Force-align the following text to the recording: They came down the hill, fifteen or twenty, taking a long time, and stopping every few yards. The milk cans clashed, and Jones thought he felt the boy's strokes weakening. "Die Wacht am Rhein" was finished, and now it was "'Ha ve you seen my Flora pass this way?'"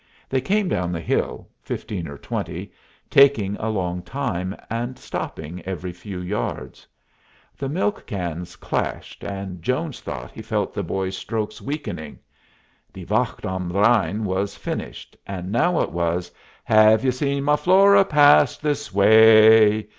They 0.29 0.41
came 0.41 0.67
down 0.67 0.91
the 0.91 0.99
hill, 0.99 1.47
fifteen 1.61 2.07
or 2.07 2.17
twenty, 2.17 2.73
taking 3.11 3.55
a 3.57 3.69
long 3.69 4.01
time, 4.01 4.55
and 4.67 4.97
stopping 4.97 5.61
every 5.61 5.91
few 5.93 6.19
yards. 6.21 6.87
The 7.55 7.69
milk 7.69 8.07
cans 8.07 8.55
clashed, 8.55 9.23
and 9.23 9.61
Jones 9.61 9.99
thought 9.99 10.31
he 10.31 10.41
felt 10.41 10.73
the 10.73 10.81
boy's 10.81 11.15
strokes 11.15 11.61
weakening. 11.61 12.17
"Die 12.93 13.05
Wacht 13.07 13.45
am 13.45 13.71
Rhein" 13.71 14.25
was 14.25 14.55
finished, 14.55 15.15
and 15.27 15.51
now 15.51 15.79
it 15.81 15.91
was 15.91 16.31
"'Ha 16.65 16.95
ve 16.97 17.05
you 17.05 17.11
seen 17.11 17.43
my 17.43 17.55
Flora 17.55 18.03
pass 18.03 18.57
this 18.57 18.91
way?'" 18.91 19.87